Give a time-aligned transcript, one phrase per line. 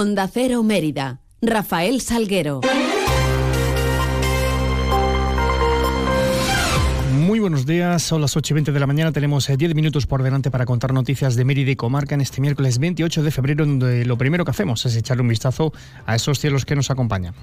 [0.00, 1.18] Onda Cero Mérida.
[1.42, 2.60] Rafael Salguero.
[7.14, 10.06] Muy buenos días, son las 8 y 20 de la mañana, tenemos 10 eh, minutos
[10.06, 13.66] por delante para contar noticias de Mérida y Comarca en este miércoles 28 de febrero,
[13.66, 15.72] donde lo primero que hacemos es echarle un vistazo
[16.06, 17.34] a esos cielos que nos acompañan.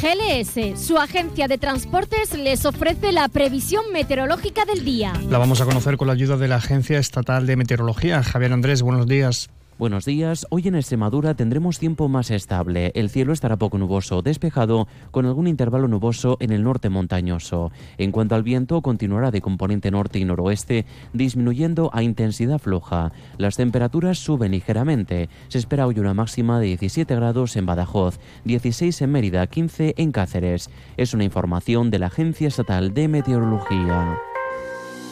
[0.00, 5.14] GLS, su agencia de transportes, les ofrece la previsión meteorológica del día.
[5.28, 8.22] La vamos a conocer con la ayuda de la Agencia Estatal de Meteorología.
[8.22, 9.50] Javier Andrés, buenos días.
[9.82, 10.46] Buenos días.
[10.50, 12.92] Hoy en Extremadura tendremos tiempo más estable.
[12.94, 17.72] El cielo estará poco nuboso, despejado, con algún intervalo nuboso en el norte montañoso.
[17.98, 23.10] En cuanto al viento, continuará de componente norte y noroeste, disminuyendo a intensidad floja.
[23.38, 25.28] Las temperaturas suben ligeramente.
[25.48, 30.12] Se espera hoy una máxima de 17 grados en Badajoz, 16 en Mérida, 15 en
[30.12, 30.70] Cáceres.
[30.96, 34.16] Es una información de la Agencia Estatal de Meteorología.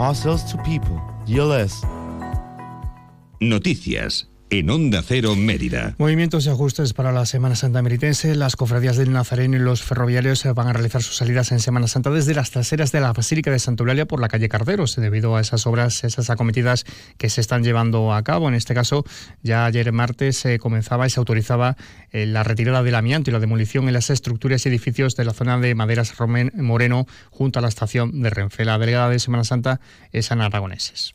[0.00, 1.84] ourselves to people, DLS.
[3.40, 5.94] Noticias en Onda Cero Mérida.
[5.98, 8.34] Movimientos y ajustes para la Semana Santa meritense.
[8.34, 12.10] Las cofradías del Nazareno y los ferroviarios van a realizar sus salidas en Semana Santa
[12.10, 15.40] desde las traseras de la Basílica de Santa Eulalia por la calle Carderos, debido a
[15.40, 16.84] esas obras, esas acometidas
[17.16, 18.48] que se están llevando a cabo.
[18.48, 19.04] En este caso,
[19.42, 21.76] ya ayer martes se comenzaba y se autorizaba
[22.10, 25.32] eh, la retirada del amianto y la demolición en las estructuras y edificios de la
[25.32, 26.14] zona de Maderas
[26.54, 28.64] Moreno junto a la estación de Renfe.
[28.64, 29.80] La delegada de Semana Santa
[30.12, 31.14] es Ana Aragoneses.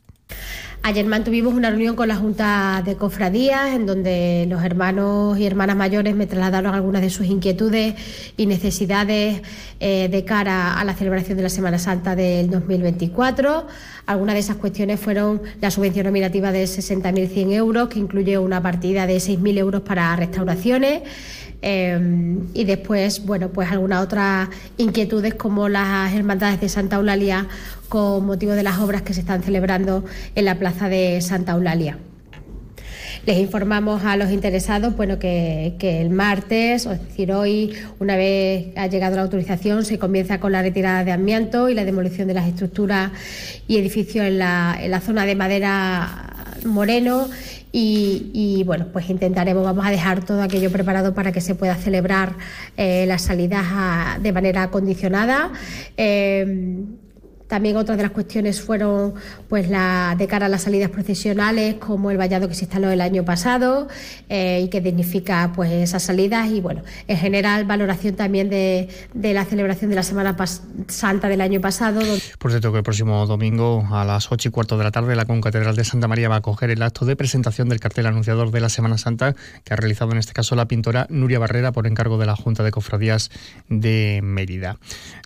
[0.88, 5.76] Ayer mantuvimos una reunión con la Junta de Cofradías en donde los hermanos y hermanas
[5.76, 7.96] mayores me trasladaron algunas de sus inquietudes
[8.38, 9.42] y necesidades
[9.80, 13.66] eh, de cara a la celebración de la Semana Santa del 2024.
[14.06, 19.08] Algunas de esas cuestiones fueron la subvención nominativa de 60.100 euros, que incluye una partida
[19.08, 21.02] de 6.000 euros para restauraciones.
[21.62, 27.48] Eh, y después, bueno, pues algunas otras inquietudes como las hermandades de Santa Eulalia
[27.90, 30.04] con motivo de las obras que se están celebrando
[30.36, 31.98] en la plaza de Santa Eulalia.
[33.26, 38.86] Les informamos a los interesados bueno, que, el martes, es decir, hoy, una vez ha
[38.86, 42.48] llegado la autorización, se comienza con la retirada de amianto y la demolición de las
[42.48, 43.12] estructuras
[43.68, 47.28] y edificios en la, zona de madera Moreno
[47.72, 52.36] y, bueno, pues intentaremos, vamos a dejar todo aquello preparado para que se pueda celebrar
[52.78, 55.52] eh, las salidas de manera acondicionada.
[55.98, 56.86] Eh,
[57.48, 59.14] también otras de las cuestiones fueron
[59.50, 63.02] pues la de cara a las salidas procesionales, como el vallado que se instaló el
[63.02, 63.88] año pasado
[64.30, 69.46] eh, y que dignifica pues esas salidas y bueno, en general valoración también de, la
[69.46, 70.36] celebración de la Semana
[70.88, 72.02] Santa del año pasado.
[72.40, 75.26] Por cierto que el próximo domingo a las ocho y cuarto de la tarde la
[75.26, 78.62] Concatedral de Santa María va a acoger el acto de presentación del cartel anunciador de
[78.62, 82.18] la Semana Santa que ha realizado en este caso la pintora Nuria Barrera por encargo
[82.18, 83.30] de la Junta de Cofradías
[83.70, 84.78] de Mérida.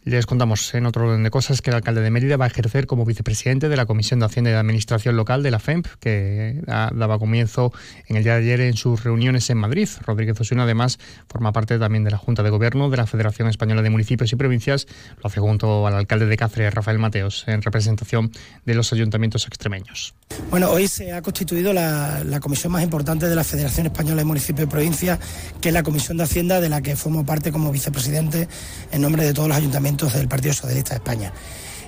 [0.03, 2.88] Les contamos en otro orden de cosas que el alcalde de Mérida va a ejercer
[2.88, 6.62] como vicepresidente de la Comisión de Hacienda y de Administración Local de la FEMP, que
[6.66, 7.72] daba comienzo
[8.08, 9.90] en el día de ayer en sus reuniones en Madrid.
[10.06, 13.81] Rodríguez Osuna, además, forma parte también de la Junta de Gobierno de la Federación Española
[13.81, 14.88] de Municipios y Provincias.
[15.22, 18.31] Lo hace junto al alcalde de Cáceres, Rafael Mateos, en representación
[18.66, 20.14] de los ayuntamientos extremeños.
[20.50, 24.68] Bueno, hoy se ha constituido la, comisión más importante de la Federación Española de Municipios
[24.68, 25.20] y Provincias,
[25.62, 28.47] que es la Comisión de Hacienda, de la que formo parte como vicepresidente
[28.91, 31.34] en nombre de todos los ayuntamientos del Partido Socialista de España.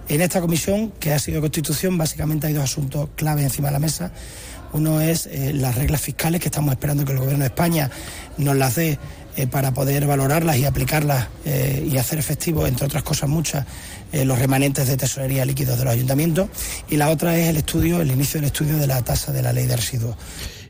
[0.09, 3.79] En esta comisión, que ha sido constitución, básicamente hay dos asuntos clave encima de la
[3.79, 4.11] mesa.
[4.73, 7.89] Uno es eh, las reglas fiscales que estamos esperando que el Gobierno de España
[8.37, 8.97] nos las dé
[9.35, 13.65] eh, para poder valorarlas y aplicarlas eh, y hacer efectivo, entre otras cosas muchas,
[14.11, 16.49] los remanentes de tesorería líquidos de los ayuntamientos.
[16.89, 19.53] Y la otra es el estudio, el inicio del estudio de la tasa de la
[19.53, 20.17] ley de residuos.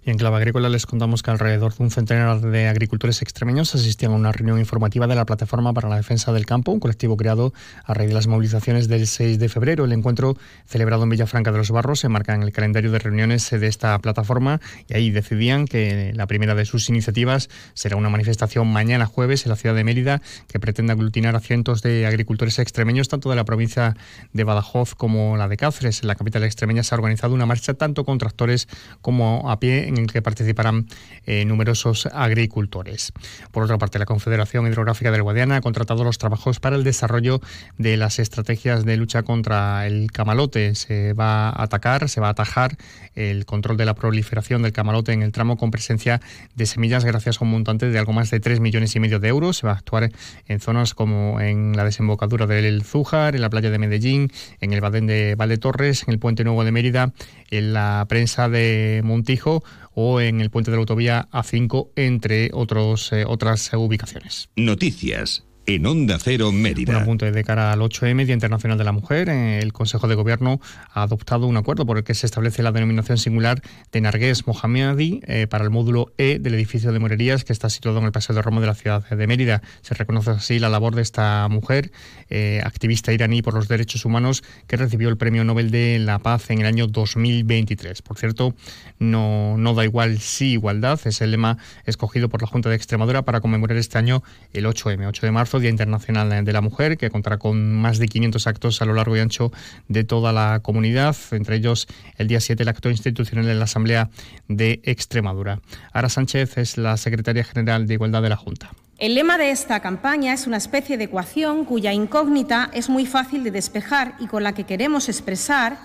[0.03, 4.13] Y en Clave Agrícola les contamos que alrededor de un centenar de agricultores extremeños asistían
[4.13, 7.53] a una reunión informativa de la Plataforma para la Defensa del Campo, un colectivo creado
[7.85, 9.85] a raíz de las movilizaciones del 6 de febrero.
[9.85, 13.47] El encuentro celebrado en Villafranca de los Barros se marca en el calendario de reuniones
[13.51, 14.59] de esta plataforma
[14.89, 19.51] y ahí decidían que la primera de sus iniciativas será una manifestación mañana jueves en
[19.51, 23.45] la ciudad de Mérida que pretende aglutinar a cientos de agricultores extremeños, tanto de la
[23.45, 23.95] provincia
[24.33, 26.01] de Badajoz como la de Cáceres.
[26.01, 28.67] En la capital extremeña se ha organizado una marcha tanto con tractores
[29.01, 30.87] como a pie en el que participarán
[31.25, 33.13] eh, numerosos agricultores.
[33.51, 37.41] Por otra parte, la Confederación Hidrográfica del Guadiana ha contratado los trabajos para el desarrollo
[37.77, 40.75] de las estrategias de lucha contra el camalote.
[40.75, 42.77] Se va a atacar, se va a atajar
[43.15, 46.21] el control de la proliferación del camalote en el tramo con presencia
[46.55, 49.27] de semillas gracias a un montante de algo más de 3 millones y medio de
[49.27, 49.57] euros.
[49.57, 50.11] Se va a actuar
[50.47, 54.81] en zonas como en la desembocadura del Zújar, en la playa de Medellín, en el
[54.81, 57.13] Badén de Torres, en el Puente Nuevo de Mérida,
[57.51, 59.63] en la prensa de Montijo
[59.93, 64.49] o en el puente de la autovía A5, entre otros, eh, otras ubicaciones.
[64.55, 66.97] Noticias en Onda Cero Mérida.
[66.97, 69.29] Un apunte de cara al 8M, Día Internacional de la Mujer.
[69.29, 70.59] Eh, el Consejo de Gobierno
[70.91, 73.61] ha adoptado un acuerdo por el que se establece la denominación singular
[73.91, 77.99] de Nargués Mohamedi eh, para el módulo E del edificio de Morerías que está situado
[77.99, 79.61] en el Paseo de Roma de la ciudad de Mérida.
[79.81, 81.91] Se reconoce así la labor de esta mujer,
[82.29, 86.49] eh, activista iraní por los derechos humanos, que recibió el Premio Nobel de la Paz
[86.49, 88.01] en el año 2023.
[88.01, 88.55] Por cierto,
[88.99, 93.21] no, no da igual sí igualdad, es el lema escogido por la Junta de Extremadura
[93.23, 94.23] para conmemorar este año
[94.53, 98.07] el 8M, 8 de marzo Día Internacional de la Mujer, que contará con más de
[98.07, 99.51] 500 actos a lo largo y ancho
[99.87, 101.87] de toda la comunidad, entre ellos
[102.17, 104.09] el día 7 el acto institucional en la Asamblea
[104.47, 105.59] de Extremadura.
[105.93, 108.71] Ara Sánchez es la secretaria general de Igualdad de la Junta.
[108.97, 113.43] El lema de esta campaña es una especie de ecuación cuya incógnita es muy fácil
[113.43, 115.79] de despejar y con la que queremos expresar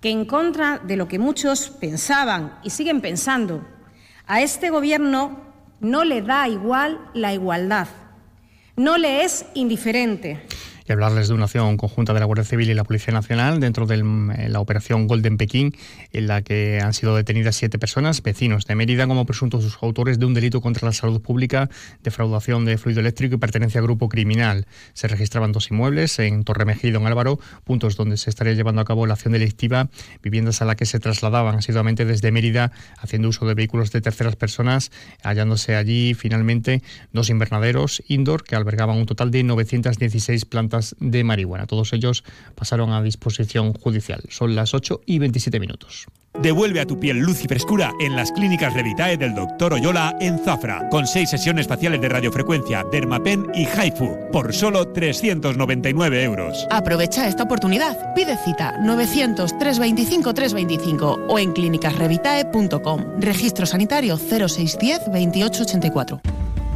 [0.00, 3.66] que en contra de lo que muchos pensaban y siguen pensando,
[4.26, 5.40] a este Gobierno
[5.80, 7.88] no le da igual la igualdad
[8.76, 10.42] no le es indiferente
[10.86, 13.86] y hablarles de una acción conjunta de la Guardia Civil y la Policía Nacional dentro
[13.86, 14.02] de
[14.48, 15.74] la operación Golden Pekín,
[16.12, 20.26] en la que han sido detenidas siete personas, vecinos de Mérida, como presuntos autores de
[20.26, 21.68] un delito contra la salud pública,
[22.02, 24.66] defraudación de fluido eléctrico y pertenencia a grupo criminal.
[24.92, 29.06] Se registraban dos inmuebles en Torremejido, en Álvaro, puntos donde se estaría llevando a cabo
[29.06, 29.88] la acción delictiva,
[30.22, 34.36] viviendas a las que se trasladaban asiduamente desde Mérida, haciendo uso de vehículos de terceras
[34.36, 34.90] personas,
[35.22, 36.82] hallándose allí finalmente
[37.12, 41.66] dos invernaderos indoor que albergaban un total de 916 plantas de marihuana.
[41.66, 42.24] Todos ellos
[42.54, 44.22] pasaron a disposición judicial.
[44.28, 46.06] Son las 8 y 27 minutos.
[46.40, 49.74] Devuelve a tu piel luz y frescura en las clínicas Revitae del Dr.
[49.74, 56.24] Oyola en Zafra, con seis sesiones faciales de radiofrecuencia, Dermapen y Haifu, por solo 399
[56.24, 56.66] euros.
[56.70, 58.14] Aprovecha esta oportunidad.
[58.14, 63.20] Pide cita 900-325-325 o en clínicasrevitae.com.
[63.20, 66.31] Registro sanitario 0610 2884.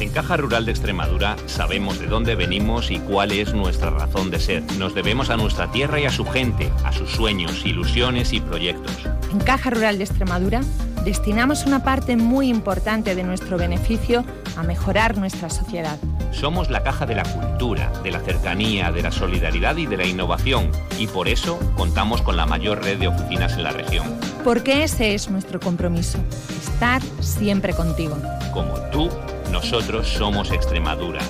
[0.00, 4.40] En Caja Rural de Extremadura sabemos de dónde venimos y cuál es nuestra razón de
[4.40, 4.62] ser.
[4.78, 8.96] Nos debemos a nuestra tierra y a su gente, a sus sueños, ilusiones y proyectos.
[9.30, 10.62] En Caja Rural de Extremadura
[11.04, 14.24] destinamos una parte muy importante de nuestro beneficio
[14.56, 15.98] a mejorar nuestra sociedad.
[16.32, 20.06] Somos la caja de la cultura, de la cercanía, de la solidaridad y de la
[20.06, 24.06] innovación y por eso contamos con la mayor red de oficinas en la región.
[24.44, 26.18] Porque ese es nuestro compromiso,
[26.62, 28.16] estar siempre contigo.
[28.54, 29.10] Como tú
[29.50, 31.20] nosotros somos Extremadura.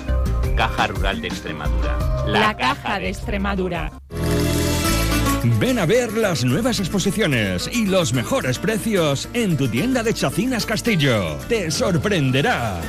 [0.55, 1.97] Caja Rural de Extremadura.
[2.27, 3.91] La, Caja de Extremadura.
[5.59, 10.65] Ven a ver las nuevas exposiciones y los mejores precios en tu tienda de Chacinas
[10.65, 11.37] Castillo.
[11.47, 12.85] Te sorprenderás.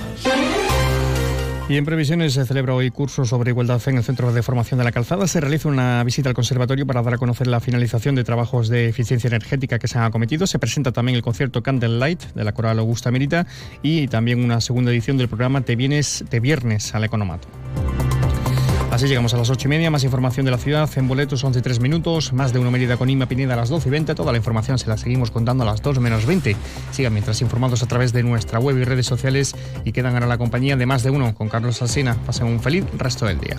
[1.73, 4.85] Y en previsiones se celebra hoy curso sobre igualdad en el Centro de Formación de
[4.85, 5.27] la Calzada.
[5.27, 8.91] Se realiza una visita al conservatorio para dar a conocer la finalización de trabajos de
[8.91, 10.47] eficiencia energética que se han acometido.
[10.47, 13.47] Se presenta también el concierto Candlelight de la Coral Augusta Merita
[13.81, 17.62] y también una segunda edición del programa Te vienes, te viernes al Economato.
[18.93, 19.91] Así llegamos a las 8 y media.
[19.91, 22.35] Más información de la ciudad en boletos 11 y 3 minutos.
[22.35, 24.15] Más de una medida con Inma Pineda a las 12 y 20.
[24.15, 26.55] Toda la información se la seguimos contando a las 2 menos 20.
[26.91, 29.57] Sigan mientras informados a través de nuestra web y redes sociales
[29.87, 32.19] y quedan ahora la compañía de más de uno con Carlos Alsina.
[32.27, 33.57] Pasen un feliz resto del día.